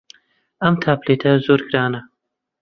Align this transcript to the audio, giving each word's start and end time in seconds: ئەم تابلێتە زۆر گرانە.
ئەم 0.63 0.73
تابلێتە 0.83 1.31
زۆر 1.45 1.61
گرانە. 1.67 2.01